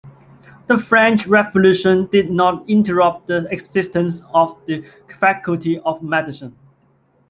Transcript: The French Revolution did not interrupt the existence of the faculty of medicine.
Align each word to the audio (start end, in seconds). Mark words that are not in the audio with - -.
The 0.65 0.79
French 0.79 1.27
Revolution 1.27 2.07
did 2.11 2.31
not 2.31 2.67
interrupt 2.67 3.27
the 3.27 3.47
existence 3.51 4.23
of 4.33 4.57
the 4.65 4.83
faculty 5.19 5.77
of 5.77 6.01
medicine. 6.01 6.57